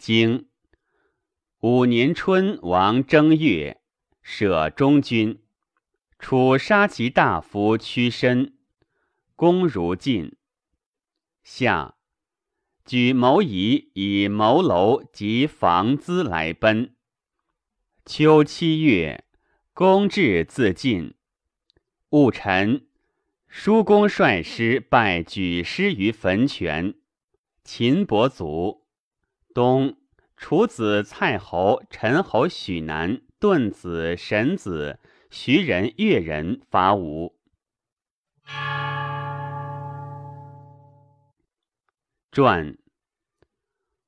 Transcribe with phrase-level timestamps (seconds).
[0.00, 0.48] 经
[1.58, 3.82] 五年春，王正月，
[4.22, 5.42] 舍中军。
[6.18, 8.54] 楚杀其大夫屈身，
[9.36, 10.38] 公如晋。
[11.44, 11.96] 夏，
[12.86, 16.96] 举谋夷以谋楼及房资来奔。
[18.06, 19.26] 秋七月，
[19.74, 21.12] 公至自尽。
[22.08, 22.86] 戊辰，
[23.46, 26.94] 叔公率师拜举师于坟泉。
[27.62, 28.79] 秦伯卒。
[29.52, 29.96] 东，
[30.36, 34.98] 楚子蔡侯、陈侯许南、顿子、沈子、
[35.30, 37.36] 徐人、越人伐吴。
[42.32, 42.78] 传。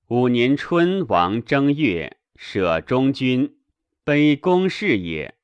[0.09, 3.57] 五年春，王正月，舍中军，
[4.05, 5.35] 卑公事也。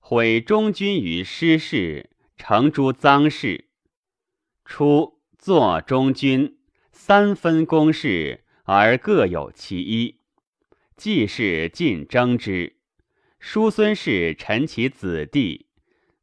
[0.00, 3.68] 毁中军于失事，成诸赃事。
[4.64, 6.58] 初，作中军，
[6.92, 8.43] 三分公事。
[8.66, 10.20] 而各有其一，
[10.96, 12.76] 季氏尽征之，
[13.38, 15.66] 叔孙氏陈其子弟，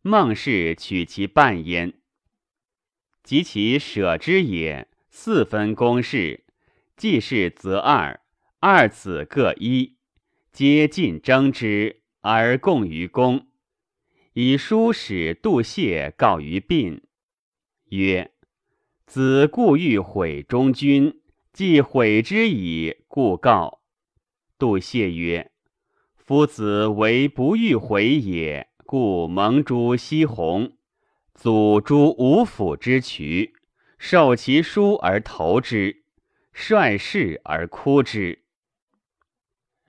[0.02, 1.94] 孟氏取其半焉。
[3.24, 6.44] 及其舍之也，四分公事，
[6.98, 8.20] 季氏则二，
[8.60, 9.98] 二子各一，
[10.52, 13.46] 皆尽征之，而共于公。
[14.34, 17.04] 以书使杜谢告于殡，
[17.90, 18.32] 曰
[19.06, 21.20] ：“子故欲毁中军。”
[21.54, 23.82] 既悔之矣，故告。
[24.58, 25.52] 杜谢曰
[26.16, 30.78] ：“夫子为不欲悔也，故蒙诸西弘，
[31.34, 33.54] 祖诸五府之渠，
[33.98, 36.04] 受其书而投之，
[36.54, 38.44] 率士而哭之。”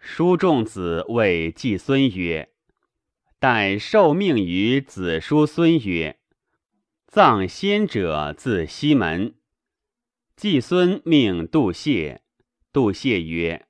[0.00, 2.50] 叔仲子谓季孙曰
[3.38, 6.18] ：“待受命于子叔孙曰
[7.06, 9.36] ：‘葬先者自西门。’”
[10.43, 12.21] 季孙命杜谢，
[12.73, 13.69] 杜谢曰：“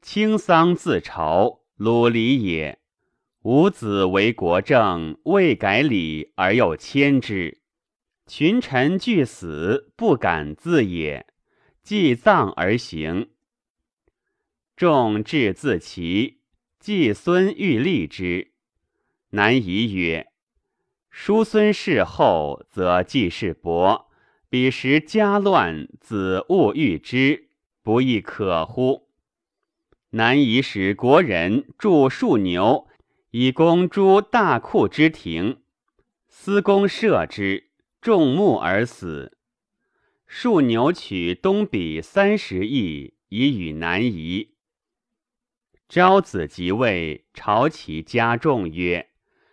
[0.00, 2.78] 卿丧自朝，鲁礼也。
[3.42, 7.62] 吾子为国政，未改礼而又迁之。
[8.28, 11.26] 群臣俱死，不敢自也。
[11.82, 13.30] 祭葬而行。
[14.76, 16.42] 众至自齐，
[16.78, 18.52] 季孙欲立之，
[19.30, 20.28] 南夷曰
[21.10, 24.04] ：‘叔孙事后，则季氏伯。’”
[24.56, 27.48] 彼时家乱，子勿欲之，
[27.82, 29.06] 不亦可乎？
[30.12, 32.88] 南夷使国人筑数牛，
[33.32, 35.58] 以供诸大库之庭。
[36.26, 37.64] 司公射之，
[38.00, 39.36] 众目而死。
[40.26, 44.54] 数牛取东比三十亿，以与南夷。
[45.86, 49.10] 昭子即位，朝其家众曰：“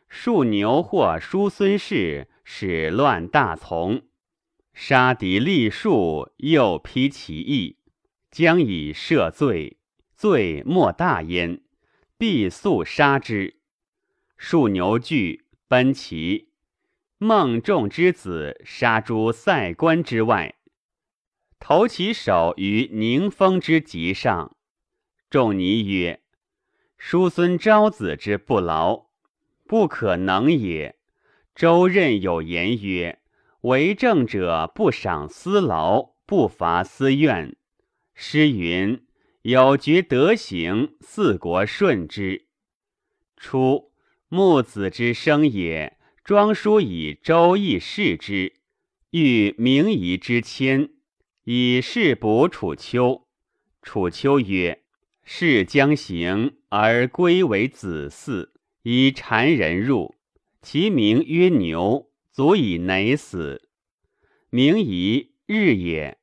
[0.08, 4.04] 数牛或叔孙氏，使乱大从。”
[4.74, 7.78] 杀敌立树，又披其义，
[8.32, 9.78] 将以赦罪，
[10.16, 11.62] 罪莫大焉，
[12.18, 13.58] 必速杀之。
[14.36, 16.50] 数牛惧，奔齐。
[17.20, 20.56] 孟仲之子杀诸塞关之外，
[21.60, 24.58] 投其首于宁封之极上。
[25.30, 26.22] 仲尼曰
[26.98, 29.06] ：“叔孙昭子之不劳，
[29.66, 30.98] 不可能也。”
[31.56, 33.23] 周任有言曰。
[33.64, 37.56] 为政者不赏私劳，不伐私怨。
[38.14, 39.06] 诗云
[39.44, 42.48] ：“有觉德行，四国顺之。”
[43.38, 43.94] 初，
[44.28, 48.54] 木子之生也，庄叔以周易视之，
[49.12, 50.90] 欲明夷之谦，
[51.46, 53.28] 以示卜楚丘。
[53.82, 54.84] 楚丘曰
[55.24, 58.50] ：“事将行，而归为子嗣，
[58.82, 60.16] 以谗人入，
[60.62, 63.70] 其名曰牛。”足以馁死。
[64.50, 66.18] 名夷日也，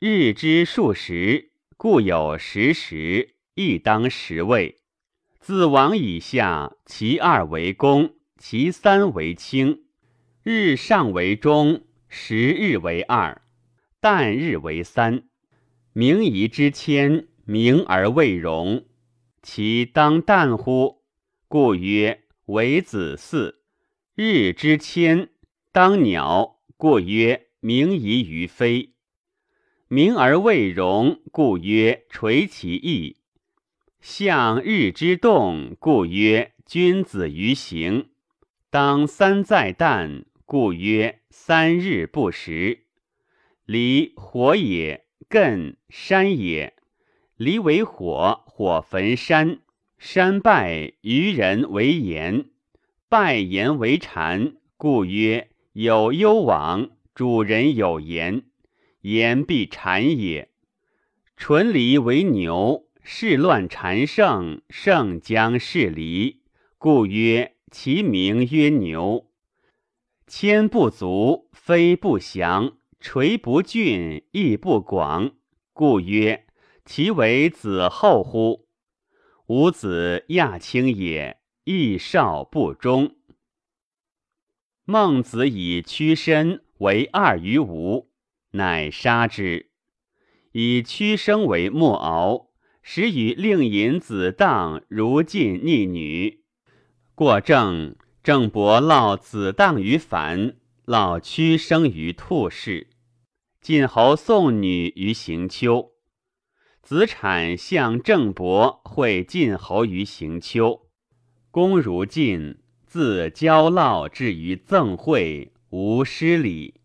[0.00, 4.80] 日之数十，故有十时，亦当十位。
[5.38, 9.84] 自王以下，其二为公，其三为卿。
[10.42, 13.42] 日上为中，十日为二，
[14.00, 15.28] 旦日为三。
[15.92, 18.84] 名夷之谦，名而未容，
[19.40, 21.04] 其当旦乎？
[21.46, 23.61] 故曰为子嗣。
[24.14, 25.30] 日之迁，
[25.72, 28.90] 当鸟，故曰鸣夷于飞；
[29.88, 33.16] 鸣而未容，故曰垂其翼；
[34.02, 38.08] 向日之动，故曰君子于行；
[38.68, 42.80] 当三在旦，故曰三日不食。
[43.64, 46.74] 离火也，艮山也。
[47.38, 49.60] 离为火，火焚山，
[49.96, 52.50] 山败，于人为言。
[53.12, 58.44] 拜言为谗，故曰有攸往，主人有言，
[59.02, 60.48] 言必谗也。
[61.36, 66.40] 淳离为牛，事乱缠胜，胜将事离，
[66.78, 69.28] 故曰其名曰牛。
[70.26, 75.32] 千不足，非不祥，垂不峻，亦不广，
[75.74, 76.46] 故曰
[76.86, 78.68] 其为子后乎？
[79.48, 83.16] 吾子亚卿也，亦少不忠。
[84.84, 88.10] 孟子以屈身为二于吴，
[88.50, 89.70] 乃杀之。
[90.50, 92.50] 以屈生为莫敖，
[92.82, 96.42] 使与令尹子当如晋逆女。
[97.14, 97.94] 过正，
[98.24, 102.88] 郑伯烙子当于樊，烙屈生于兔氏。
[103.60, 105.92] 晋侯送女于行丘。
[106.82, 110.88] 子产向郑伯会晋侯于行丘。
[111.52, 112.58] 公如晋。
[112.86, 116.80] 自交烙至于赠会，无失礼。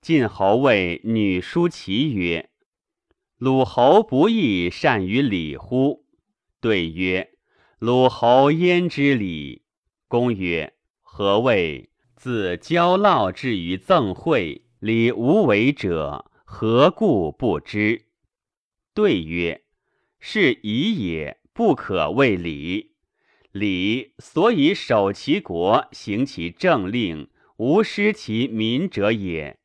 [0.00, 2.48] 晋侯谓女叔齐曰
[3.36, 6.06] ：“鲁侯不亦善于礼乎？”
[6.60, 7.32] 对曰
[7.78, 9.64] ：“鲁侯焉知礼？”
[10.08, 10.72] 公曰
[11.02, 16.30] ：“何谓自交烙至于赠会，礼无为者？
[16.44, 18.06] 何故不知？”
[18.94, 19.64] 对曰
[20.18, 22.92] ：“是夷也，不可谓礼。”
[23.54, 29.60] 礼所以守其国，行其政令，无失其民者也。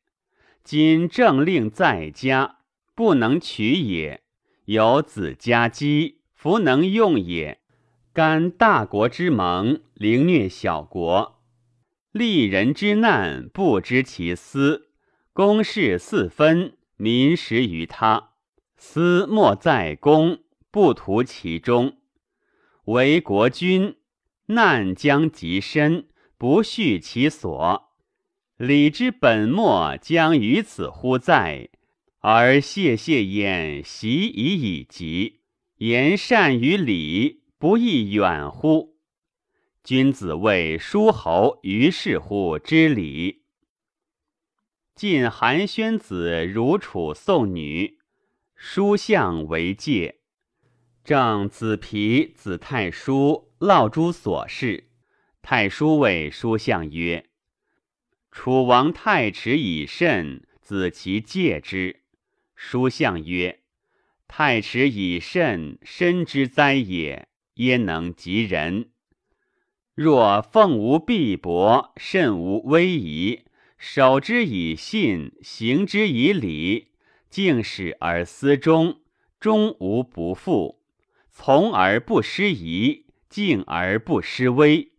[0.62, 2.58] 今政令在家，
[2.94, 4.20] 不能取也；
[4.66, 7.58] 有子家姬，弗能用也。
[8.12, 11.40] 干大国之盟，凌虐小国；
[12.12, 14.90] 利人之难，不知其私。
[15.32, 18.34] 公事四分，民食于他。
[18.76, 20.38] 私莫在公，
[20.70, 21.96] 不图其中。
[22.86, 23.96] 为国君，
[24.46, 27.92] 难将及身，不恤其所。
[28.56, 31.70] 礼之本末将于此乎在？
[32.20, 35.40] 而谢谢焉习以以及，
[35.76, 38.98] 言善于礼，不亦远乎？
[39.82, 43.44] 君子谓诸侯于是乎知礼。
[44.94, 47.96] 晋韩宣子如楚送女，
[48.54, 50.19] 书相为戒。
[51.02, 54.90] 正子皮、子太叔烙诸所事，
[55.42, 57.26] 太叔谓叔相曰
[58.30, 62.02] ：“楚王太迟以甚，子其戒之。”
[62.54, 63.60] 叔相曰
[64.28, 68.90] ：“太迟以甚，身之灾也，焉能及人？
[69.94, 73.44] 若奉无必薄，慎无威仪，
[73.78, 76.88] 守之以信，行之以礼，
[77.30, 79.00] 敬始而思终，
[79.40, 80.78] 终无不复。”
[81.32, 84.92] 从而不失仪，敬而不失威，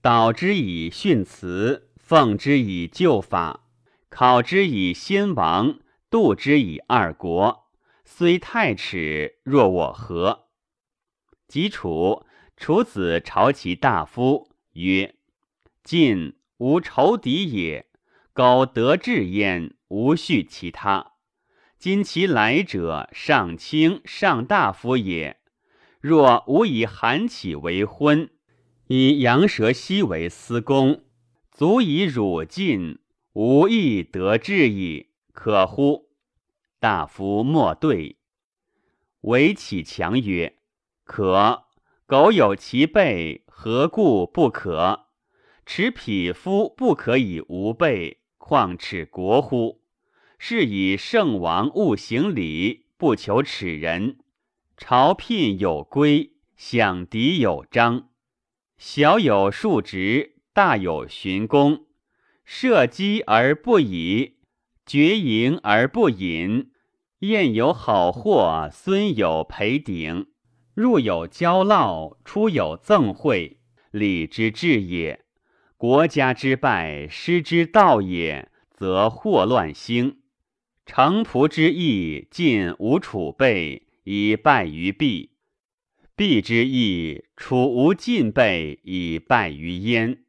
[0.00, 3.64] 导之以训辞，奉之以旧法，
[4.08, 7.70] 考之以先王，度之以二国。
[8.04, 10.48] 虽太耻，若我何？
[11.48, 12.24] 及楚，
[12.56, 15.16] 楚子朝其大夫曰
[15.82, 17.86] ：“晋无仇敌也，
[18.32, 21.12] 苟得志焉，无恤其他。
[21.78, 25.38] 今其来者，上卿、上大夫也。”
[26.00, 28.30] 若吾以韩起为婚，
[28.86, 31.04] 以羊蛇息为司公，
[31.52, 32.98] 足以辱尽，
[33.34, 36.08] 无亦得志矣，可乎？
[36.78, 38.16] 大夫莫对。
[39.22, 40.56] 唯启强曰
[41.04, 41.64] ：“可。
[42.06, 45.08] 苟有其备，何故不可？
[45.66, 49.82] 持匹夫不可以无备，况耻国乎？
[50.38, 54.16] 是以圣王勿行礼，不求耻人。”
[54.82, 58.08] 朝聘有规，享敌有章。
[58.78, 61.84] 小有数职，大有巡公。
[62.46, 64.38] 射击而不以，
[64.86, 66.70] 绝营而不引。
[67.18, 70.28] 宴有好货，孙有陪鼎。
[70.72, 73.60] 入有交烙，出有赠会，
[73.90, 75.26] 礼之至也。
[75.76, 80.20] 国家之败，失之道也，则祸乱兴。
[80.86, 83.86] 城仆之役，尽无储备。
[84.04, 85.32] 以败于弊，
[86.16, 90.24] 弊之义，楚无进备，以败于燕。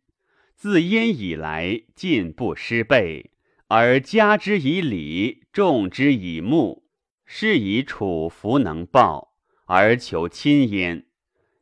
[0.55, 3.31] 自燕以来，进不失备，
[3.67, 6.83] 而加之以礼，重之以木，
[7.25, 9.33] 是以楚弗能报，
[9.65, 11.07] 而求亲焉。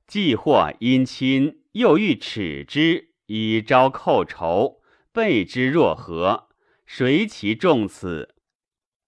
[0.06, 4.82] 既或因亲，又欲耻之，以招寇仇，
[5.14, 6.50] 备之若何？
[6.86, 8.36] 谁其重此？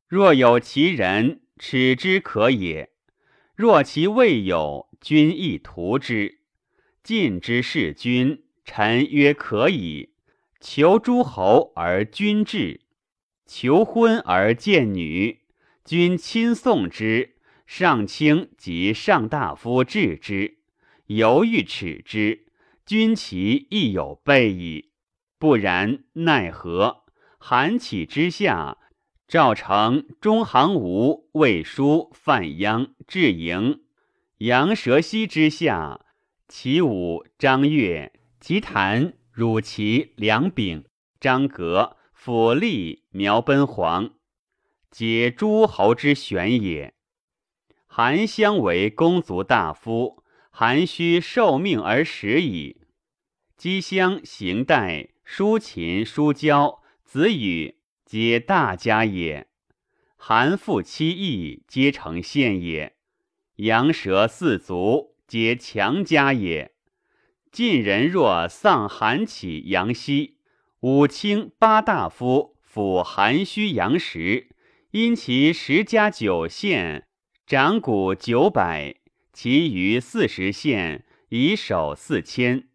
[0.07, 2.89] 若有其人，耻之可也。
[3.55, 6.39] 若其未有，君亦图之。
[7.03, 10.09] 晋之弑君，臣曰可以。
[10.59, 12.81] 求诸侯而君至，
[13.45, 15.41] 求婚而见女，
[15.85, 17.35] 君亲送之，
[17.67, 20.57] 上卿及上大夫治之，
[21.05, 22.47] 犹豫耻之，
[22.87, 24.89] 君其亦有备矣。
[25.37, 27.03] 不然奈何？
[27.37, 28.79] 韩起之下，
[29.31, 33.81] 赵成、中行吴、魏书、范鞅、智营、
[34.39, 36.01] 杨蛇溪之下，
[36.49, 38.11] 齐武、张悦、
[38.41, 40.83] 吉谭、汝齐、梁炳、
[41.17, 44.15] 张格、府吏、苗奔黄，
[44.89, 46.93] 皆诸侯之选也。
[47.87, 52.81] 韩相为公族大夫，韩须受命而食矣。
[53.55, 57.77] 姬襄、行代、叔秦、叔交、子羽，
[58.11, 59.47] 皆大家也。
[60.17, 62.97] 韩父七义，皆成县也。
[63.55, 66.73] 羊蛇四足，皆强家也。
[67.53, 70.39] 晋人若丧韩起、杨希，
[70.81, 74.49] 五卿八大夫辅韩须、杨时，
[74.89, 77.07] 因其十家九县。
[77.47, 78.93] 掌谷九百，
[79.31, 82.67] 其余四十县以守四千，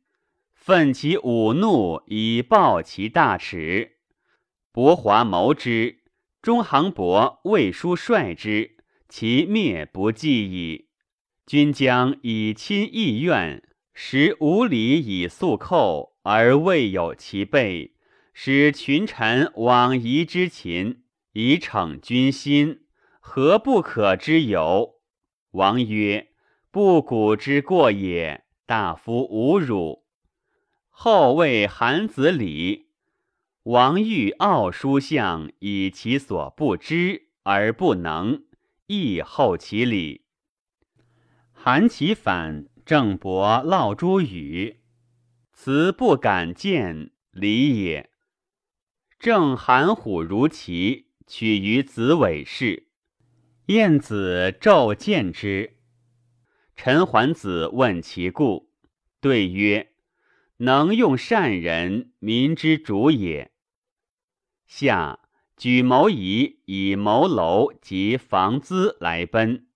[0.54, 3.95] 奋其武怒以报其大耻。
[4.76, 6.00] 伯华谋之，
[6.42, 8.76] 中行伯、魏书率之，
[9.08, 10.88] 其灭不计矣。
[11.46, 13.62] 君将以亲意愿，
[13.94, 17.94] 使无礼以速寇，而未有其备，
[18.34, 22.80] 使群臣往夷之秦，以逞君心。
[23.18, 24.96] 何不可之有？
[25.52, 26.32] 王曰
[26.70, 28.44] ：“不古之过也。
[28.66, 30.04] 大夫侮辱。”
[30.92, 32.85] 后谓韩子礼。
[33.66, 38.44] 王欲傲书相，以其所不知而不能，
[38.86, 40.22] 亦后其礼。
[41.50, 44.82] 韩其反，郑伯烙诸语，
[45.52, 48.08] 辞不敢见，礼也。
[49.18, 52.86] 郑韩虎如齐，取于子尾氏。
[53.66, 55.78] 晏子骤见之，
[56.76, 58.70] 陈桓子问其故，
[59.20, 59.90] 对曰
[60.58, 63.50] ：“能用善人，民之主也。”
[64.66, 65.20] 下
[65.56, 69.66] 举谋夷以谋楼及房资来奔，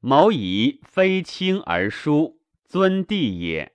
[0.00, 3.72] 谋夷非轻而疏，尊帝也。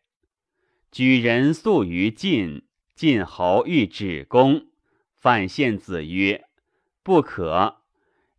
[0.91, 4.67] 举人素于晋，晋侯欲止公，
[5.15, 6.45] 范献子曰
[7.01, 7.77] ：“不可。”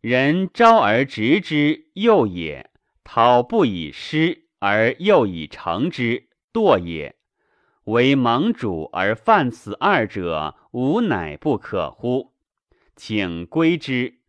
[0.01, 2.69] 人招而执之，诱也；
[3.03, 7.17] 讨不以失而诱以成之，惰也。
[7.85, 12.33] 为盟主而犯此二者，吾乃不可乎？
[12.95, 14.19] 请归之。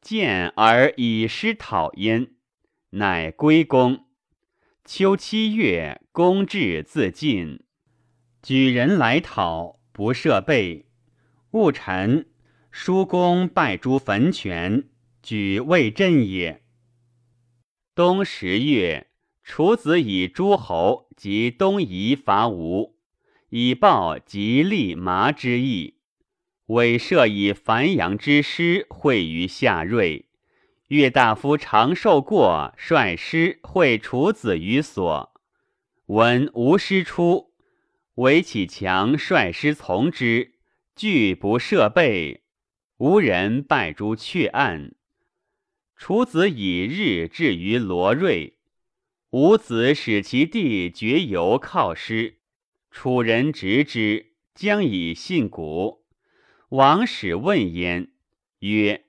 [0.00, 2.34] 见而以失讨焉，
[2.90, 4.06] 乃归公。
[4.84, 7.64] 秋七月，公至自尽。
[8.42, 10.86] 举人来讨，不设备。
[11.50, 12.26] 戊辰。
[12.70, 14.90] 叔公拜诸坟泉，
[15.22, 16.62] 举魏镇也。
[17.94, 19.08] 冬十月，
[19.42, 22.95] 楚子以诸侯及东夷伐吴，
[23.50, 25.94] 以报吉利麻之意。
[26.66, 30.26] 韦设以樊阳之师会于夏瑞，
[30.88, 35.32] 岳大夫长寿过率师会楚子于所。
[36.06, 37.52] 闻吴师出，
[38.16, 40.54] 韦启强率师从之，
[40.96, 42.42] 拒不设备。
[42.98, 44.94] 无人拜诸阙岸，
[45.96, 48.56] 楚子以日至于罗瑞，
[49.30, 52.35] 吴子使其弟绝游靠师，
[52.98, 56.06] 楚人执之，将以信古。
[56.70, 58.10] 王使问焉，
[58.60, 59.04] 曰：“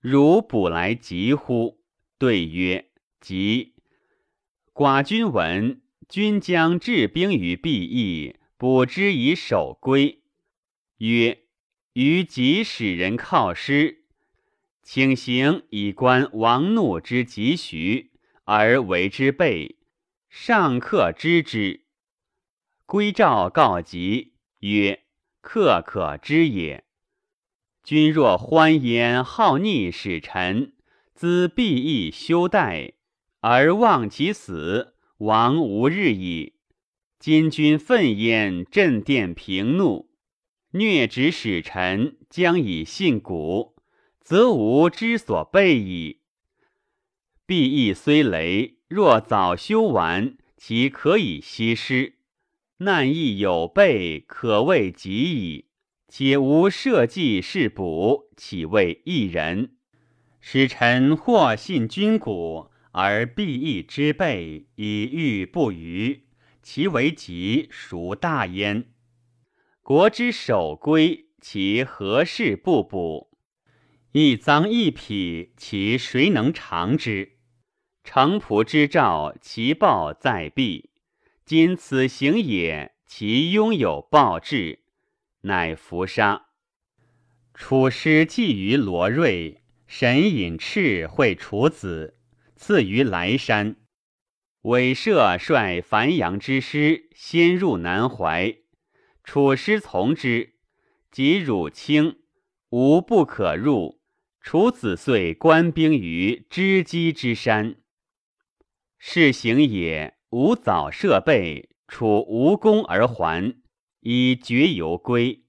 [0.00, 1.84] 汝卜来急乎？”
[2.16, 2.88] 对曰
[3.20, 3.74] ：“急。”
[4.72, 10.22] 寡君闻君将治兵于必邑，卜之以守归。
[10.96, 11.42] 曰。
[11.92, 14.06] 于即使人靠师，
[14.82, 18.12] 请行以观王怒之急徐，
[18.44, 19.76] 而为之备。
[20.30, 21.83] 上客知之，
[22.86, 25.04] 归诏告急曰
[25.40, 26.84] ：“客可知也。
[27.82, 30.72] 君若欢焉好逆使臣，
[31.14, 32.92] 兹必亦休待，
[33.40, 36.54] 而望其死，亡无日矣。
[37.18, 40.10] 今君愤焉，镇殿平怒。”
[40.76, 43.76] 虐指使臣，将以信古，
[44.20, 46.20] 则无之所备矣。
[47.46, 52.13] 必亦虽雷，若早修完，其可以息师。
[52.78, 55.66] 难亦有备，可谓极矣。
[56.08, 59.76] 且无社稷是补，岂谓一人？
[60.40, 66.26] 使臣或信君古，而必易之备，以御不虞，
[66.62, 68.86] 其为吉，孰大焉？
[69.82, 73.30] 国之守归，其何事不补？
[74.10, 77.38] 一赃一匹，其谁能偿之？
[78.02, 80.90] 城仆之兆，其报在必。
[81.46, 84.80] 今此行也，其拥有报志，
[85.42, 86.46] 乃伏杀。
[87.52, 92.18] 楚师寄于罗瑞，神隐赤会楚子，
[92.56, 93.76] 赐于莱山。
[94.62, 98.56] 韦射率樊阳之师先入南淮，
[99.22, 100.54] 楚师从之，
[101.10, 102.20] 及汝清，
[102.70, 104.00] 无不可入。
[104.40, 107.76] 楚子遂官兵于知机之山。
[108.98, 113.54] 是行也，吾早设备，楚无功而还，
[114.00, 115.44] 以绝游归。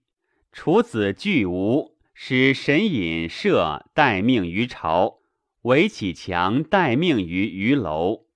[0.51, 1.95] 楚子惧吴。
[2.13, 5.21] 使神隐射待命于朝，
[5.63, 8.27] 韦启强待命于鱼楼。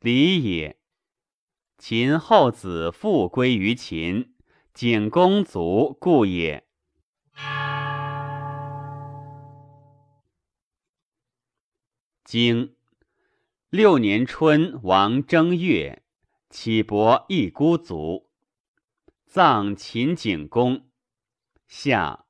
[0.00, 0.80] 礼也。
[1.78, 4.34] 秦后子复归于秦，
[4.74, 6.66] 景公卒故也。
[12.22, 12.75] 经
[13.70, 16.04] 六年春，王正月，
[16.48, 18.30] 启伯一孤卒，
[19.24, 20.88] 葬秦景公。
[21.66, 22.26] 夏。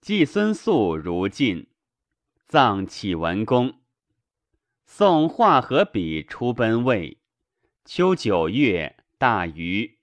[0.00, 1.66] 季孙宿如晋，
[2.46, 3.80] 葬启文公。
[4.86, 7.18] 宋华和比出奔魏。
[7.84, 9.98] 秋九月，大禹。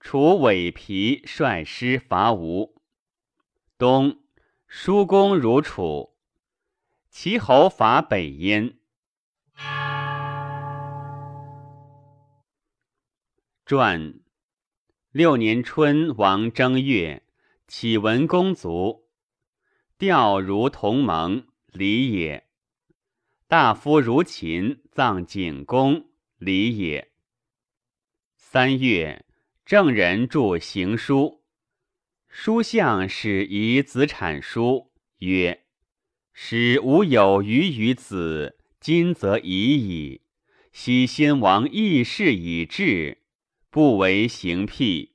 [0.00, 2.78] 楚尾皮率师伐吴。
[3.78, 4.20] 冬，
[4.68, 6.14] 叔公如楚。
[7.08, 8.76] 齐侯伐北燕。
[13.64, 14.20] 传
[15.12, 17.24] 六年春，王正月。
[17.68, 19.08] 启文公卒，
[19.96, 22.48] 调如同盟，礼也。
[23.46, 27.12] 大夫如秦，葬景公，礼也。
[28.34, 29.24] 三月，
[29.64, 31.44] 郑人著行书，
[32.28, 35.66] 书相使遗子产书，曰
[36.34, 40.22] ：“使吾有余于子，今则已矣。
[40.72, 43.18] 昔先王义事已至，
[43.70, 45.10] 不为行辟。”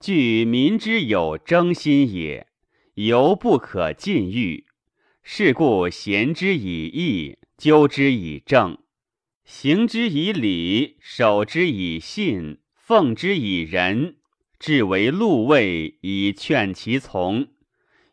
[0.00, 2.46] 据民之有争心也，
[2.94, 4.66] 犹不可尽欲。
[5.24, 8.78] 是故贤之以义，纠之以正，
[9.44, 14.18] 行之以礼，守之以信，奉之以仁，
[14.60, 17.48] 至为禄位，以劝其从；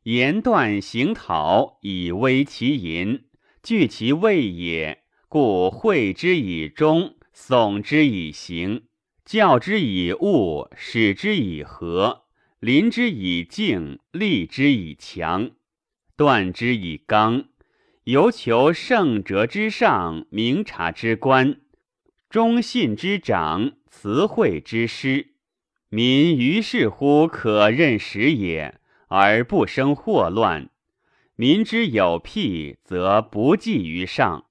[0.04, 3.26] 言断行讨，以威其淫，
[3.66, 5.02] 据其位也。
[5.28, 8.84] 故惠之以忠，耸之以行。
[9.26, 12.26] 教之以物，使之以和，
[12.60, 15.50] 临之以静，立之以强，
[16.16, 17.46] 断之以刚。
[18.04, 21.60] 犹求圣哲之上，明察之官，
[22.30, 25.32] 忠信之长，慈惠之师。
[25.90, 30.70] 民于是乎可任时也，而不生祸乱。
[31.38, 34.46] 民之有辟，则不计于上，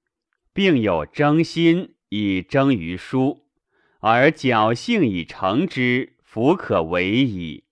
[0.52, 3.46] 并有争心，以争于书。
[4.00, 7.64] 而侥幸以成之，弗可为矣。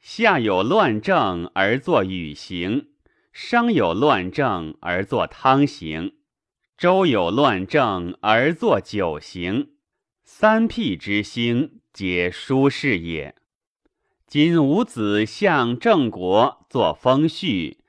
[0.00, 2.86] 下有乱政而作禹行，
[3.34, 6.14] 商有乱政而作汤行，
[6.78, 9.72] 周有乱政而作九行。
[10.24, 13.34] 三辟之兴，皆舒适也。
[14.26, 17.81] 今吾子向郑国作封序，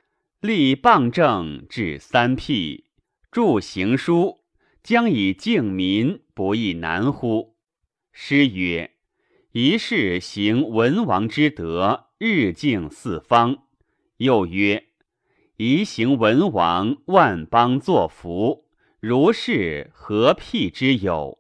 [0.44, 2.84] 立谤政，治三辟，
[3.32, 4.42] 著行书，
[4.84, 7.56] 将以敬民，不亦难乎？
[8.12, 8.92] 诗曰
[9.54, 13.60] ：“一世行文王之德，日敬四方。”
[14.20, 14.88] 又曰
[15.56, 18.66] ：“宜行文王，万邦作福。
[19.00, 21.40] 如是何辟之有？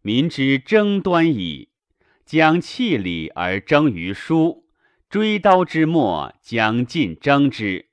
[0.00, 1.70] 民之争端矣。
[2.24, 4.64] 将弃礼而争于书，
[5.10, 7.88] 追刀之末，将尽争之。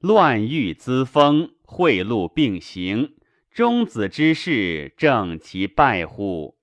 [0.00, 3.16] 乱欲滋风，贿赂并行，
[3.50, 6.56] 中子之事，正其败乎？”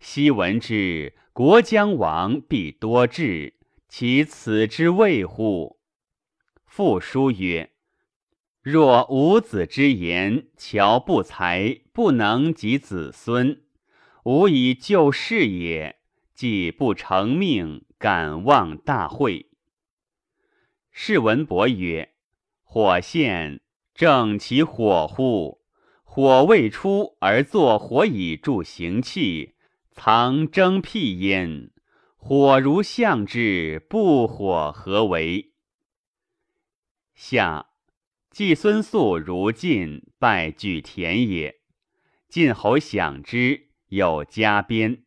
[0.00, 3.52] 昔闻之，国将亡，必多智，
[3.86, 5.78] 其此之谓乎？
[6.64, 7.72] 复书曰：
[8.62, 13.60] 若吾子之言，乔不才，不能及子孙，
[14.24, 15.96] 吾以救世也。
[16.32, 19.50] 既不成命，敢忘大会。
[20.90, 22.14] 世文伯曰：
[22.72, 23.58] 火现，
[23.96, 25.60] 正其火乎？
[26.04, 29.56] 火未出而作火以助行气。
[29.90, 31.72] 藏蒸辟焉，
[32.16, 35.50] 火如象之，不火何为？
[37.12, 37.70] 下
[38.30, 41.56] 季孙宿如晋，拜举田也。
[42.28, 45.02] 晋侯享之，有加鞭。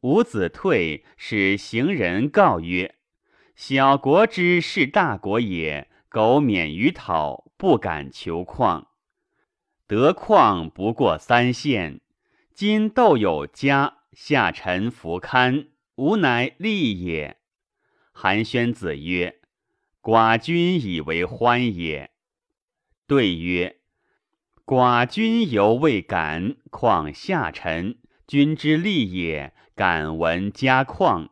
[0.00, 2.96] 伍子退，使行人告曰
[3.54, 8.88] ：“小国之是大国也，苟免于讨，不敢求况。
[9.86, 12.00] 得况不过三县，
[12.52, 17.36] 今斗有家，下臣弗堪，吾乃利也。
[18.10, 19.40] 韩宣子曰
[20.02, 22.10] ：“寡君以为欢也。”
[23.06, 23.78] 对曰
[24.66, 27.98] ：“寡君犹未敢，况下臣？
[28.26, 31.30] 君之利也，敢闻家况，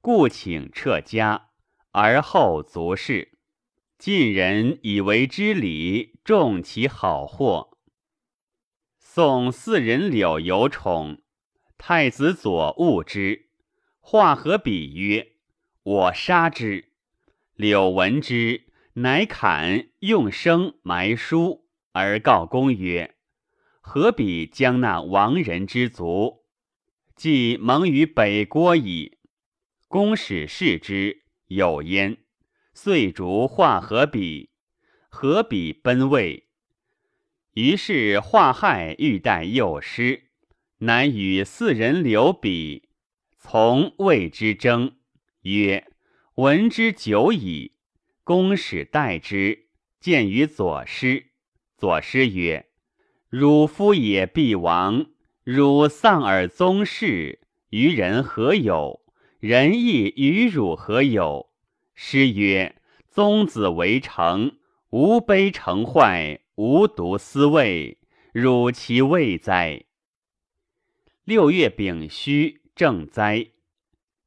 [0.00, 1.48] 故请撤家，
[1.90, 3.33] 而后足事。
[3.98, 7.78] 晋人以为知礼，重其好货。
[8.98, 11.22] 宋四人柳有宠，
[11.78, 13.50] 太子左恶之，
[14.00, 15.32] 化和比曰。”
[15.84, 16.92] 我杀之，
[17.56, 23.16] 柳闻之，乃砍用生埋书，而告公曰
[23.82, 26.44] ：“何比将那亡人之族？
[27.14, 29.18] 既蒙于北郭矣。”
[29.88, 32.23] 公使视之，有焉，
[32.74, 34.50] 遂逐化何比。
[35.08, 36.48] 何比奔魏，
[37.52, 40.24] 于是化害欲待幼师，
[40.78, 42.88] 乃与四人留比，
[43.38, 44.96] 从魏之争。
[45.42, 45.86] 曰
[46.34, 47.76] ：“闻之久矣。”
[48.24, 49.68] 公使待之，
[50.00, 51.26] 见于左师。
[51.76, 52.70] 左师曰
[53.30, 55.06] ：“汝夫也必亡。
[55.44, 59.00] 汝丧尔宗室，于人何有？
[59.38, 61.50] 人亦与汝何有？”
[61.94, 62.74] 诗曰
[63.08, 64.58] ：“宗子为成，
[64.90, 67.98] 无悲成坏，无独思畏，
[68.32, 69.84] 汝其未哉？”
[71.24, 73.46] 六月丙戌，正灾。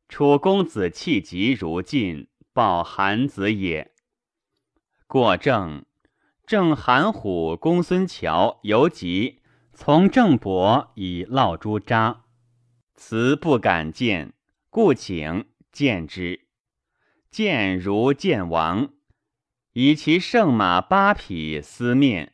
[0.10, 3.92] 楚公子气急如晋，报韩子也。
[5.06, 5.86] 过郑，
[6.46, 9.42] 郑韩虎公孙乔犹疾，
[9.74, 12.24] 从郑伯以烙朱扎，
[12.96, 14.34] 辞不敢见，
[14.70, 16.47] 故请见之。
[17.38, 18.96] 见如见王，
[19.74, 22.34] 以其圣马八匹思面，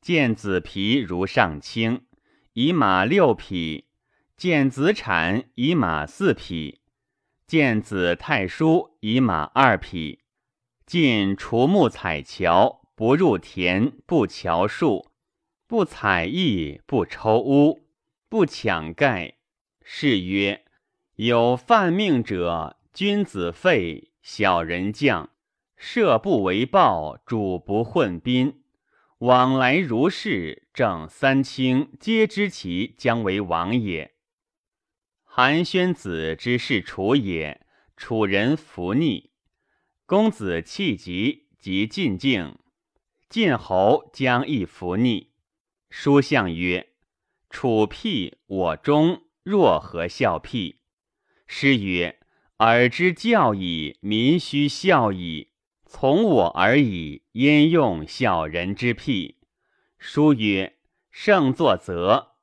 [0.00, 2.06] 见子皮如上卿，
[2.54, 3.88] 以马六匹，
[4.34, 6.80] 见子产以马四匹。
[7.46, 10.20] 见子太叔以马二匹，
[10.86, 15.10] 进除木采樵，不入田，不乔树，
[15.66, 17.86] 不采邑，不抽屋，
[18.30, 19.34] 不抢盖。
[19.82, 20.64] 是曰：
[21.16, 25.28] 有犯命者，君子废，小人将。
[25.84, 28.62] 射不为暴，主不混宾，
[29.18, 34.14] 往来如是，正三卿皆知其将为王也。
[35.24, 39.32] 韩宣子之事楚也，楚人弗逆。
[40.06, 42.56] 公子弃疾及晋境，
[43.28, 45.32] 晋侯将亦弗逆。
[45.90, 46.90] 书相曰
[47.50, 50.78] ：“楚辟我忠，若何效辟？”
[51.48, 52.20] 诗曰
[52.64, 55.48] ：“尔之教矣，民须孝矣。
[55.84, 59.38] 从我而已，焉用小人之辟？”
[59.98, 60.76] 书曰
[61.10, 62.34] ：“圣作则。”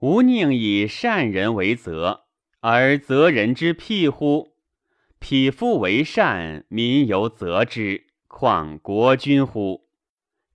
[0.00, 2.24] 吾宁以善人为则，
[2.60, 4.56] 而则人之辟乎？
[5.20, 9.86] 匹夫为善，民犹则之，况国君乎？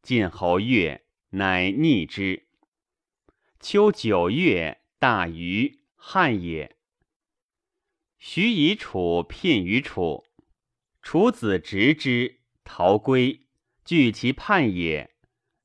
[0.02, 2.48] 晋侯悦，乃逆之。
[3.62, 6.76] 秋九月，大禹，汉也。
[8.22, 10.26] 徐以楚聘于楚，
[11.02, 13.48] 楚子执之，逃归，
[13.86, 15.12] 据其叛也，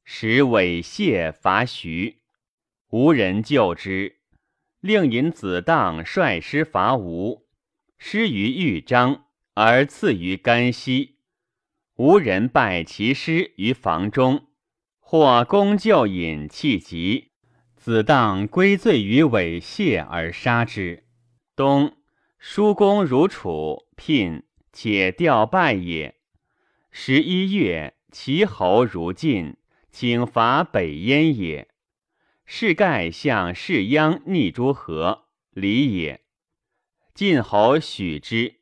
[0.04, 2.20] 使猥亵伐徐。
[2.90, 4.20] 无人救之，
[4.78, 7.48] 令引子荡率师伐吴，
[7.98, 11.18] 失于豫章，而次于甘溪。
[11.96, 14.46] 吴人败其师于房中，
[15.00, 17.32] 或攻救引气急，
[17.74, 21.08] 子荡归罪于猥亵而杀之。
[21.56, 21.96] 冬，
[22.46, 26.16] 叔公如楚，聘且调败也。
[26.90, 29.56] 十一月，齐侯如晋，
[29.90, 31.68] 请伐北燕也。
[32.44, 36.20] 是盖向士鞅逆诸河，礼也。
[37.14, 38.56] 晋侯许之。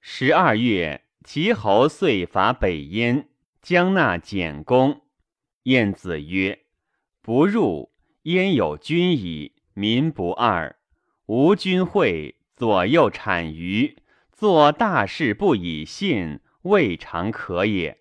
[0.00, 3.28] 十二月，齐侯遂伐北燕，
[3.60, 5.02] 将纳简公。
[5.64, 6.64] 晏子曰
[7.20, 9.52] ：“不入，燕有君矣。
[9.74, 10.74] 民不二，
[11.26, 13.96] 无君会，左右产于
[14.32, 17.98] 做大事不以信未尝可也。